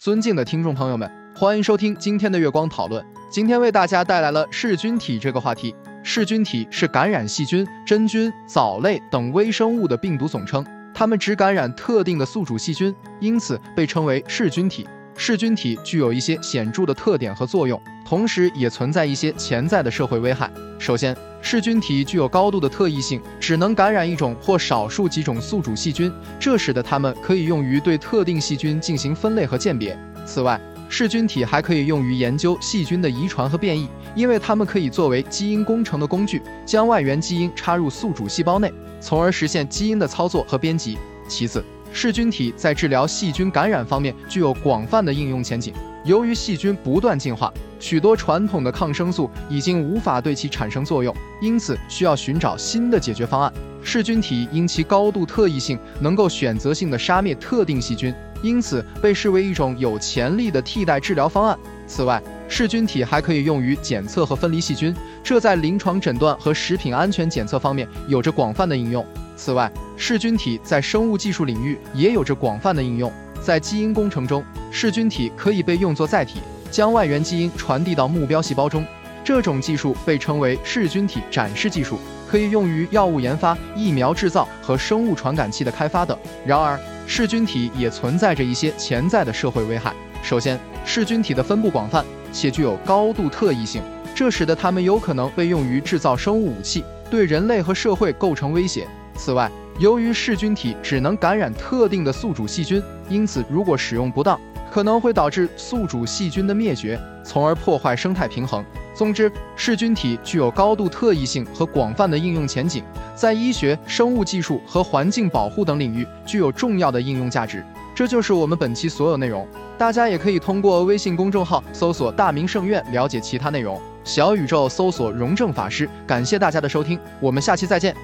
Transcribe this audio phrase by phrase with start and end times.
[0.00, 3.04] 尊敬的听众朋友们，欢迎收听今天的月光讨论。
[3.30, 5.76] 今天为大家带来了噬菌体这个话题。
[6.02, 10.64] 噬菌体是感染细菌、真菌、藻类等微生物的病毒总称，
[10.94, 14.88] 它们只感染特定的宿主细菌，因此被称为噬菌体。
[15.16, 20.50] 噬菌体具有一些显著的特点和作用，同时也存在一些潜在的社会危害。
[20.78, 29.98] 首先，噬菌体具有高度的特异性，只能感染一种或少数几种宿主细菌，这使得它们可以用于对特定细菌进行分类和鉴别。
[30.24, 40.98] 此外，噬菌体还可以用于研究细菌的遗传和变异，因为它们可以作为基因工程的工具，将外源基因插入宿主细胞内，从而实现基因的操作和编辑。
[41.28, 45.74] 其次，噬菌体在治疗细菌感染方面具有广泛的应用前景。
[46.04, 53.52] 由于细菌不断进化，许多传统的抗生素已经无法对其产生作用，因此需要寻找新的解决方案。
[53.82, 61.58] 噬菌体因其高度特异性，能够选择性的杀灭特定细菌，因此被视为一种有潜力的替代治疗方案。
[61.86, 69.04] 此外，噬菌体还可以用于检测和分离细菌，这在临床诊断和食品安全检测方面有着广泛的应用。
[69.40, 73.10] 此外，噬菌体在生物技术领域也有着广泛的应用。
[73.40, 78.84] 在基因工程中，噬菌体可以被用作载体，将外源基因传递到目标细胞中。
[79.24, 86.14] 这种技术被称为噬菌体展示技术，可以用于药物研发、疫苗制造和生物传感器的开发等。
[86.44, 89.94] 然而，噬菌体也存在着一些潜在的社会危害。
[90.22, 93.80] 首先，噬菌体的分布广泛且具有高度特异性，
[94.14, 98.86] 这使得它们有可能被用于制造生物武器，对人类和社会构成威胁。
[99.20, 104.40] 此外，由于噬菌体只能感染特定的宿主细菌，因此如果使用不当，
[104.72, 108.64] 可能会导致宿主细菌的灭绝，从而破坏生态平衡。
[108.94, 112.82] 总之，噬菌体具有高度特异性和广泛的应用前景，
[113.14, 117.62] 在医学、生物技术和环境保护等领域具有重要的应用价值。
[117.94, 119.46] 这就是我们本期所有内容，
[119.76, 123.78] 大家也可以通过微信公众号搜索“大明圣院”了解其他内容。
[124.02, 125.86] 小宇宙搜索“荣正法师”。
[126.08, 127.94] 感谢大家的收听，我们下期再见。